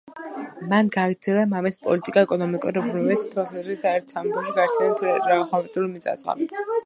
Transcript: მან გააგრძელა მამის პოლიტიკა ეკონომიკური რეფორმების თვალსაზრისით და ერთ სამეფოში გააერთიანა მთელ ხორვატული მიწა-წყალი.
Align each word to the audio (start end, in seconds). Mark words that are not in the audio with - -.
მან 0.69 0.87
გააგრძელა 0.93 1.43
მამის 1.51 1.77
პოლიტიკა 1.83 2.23
ეკონომიკური 2.27 2.75
რეფორმების 2.79 3.27
თვალსაზრისით 3.35 3.85
და 3.85 3.93
ერთ 3.99 4.15
სამეფოში 4.15 4.57
გააერთიანა 4.61 5.15
მთელ 5.27 5.47
ხორვატული 5.53 5.93
მიწა-წყალი. 5.93 6.51